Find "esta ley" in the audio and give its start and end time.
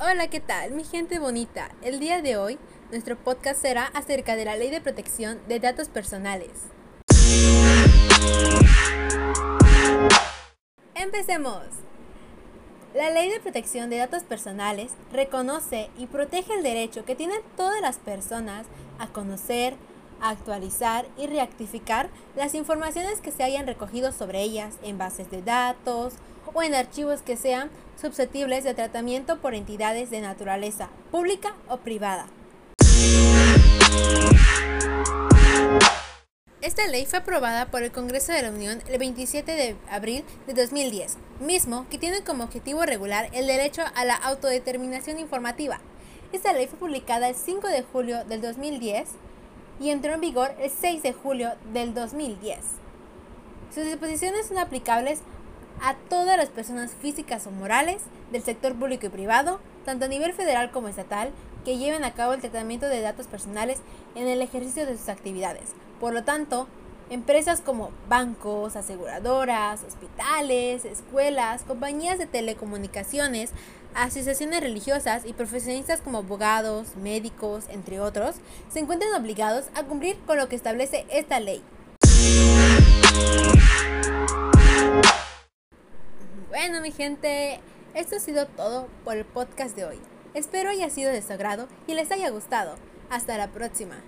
36.62-37.06, 46.32-46.66, 81.08-81.62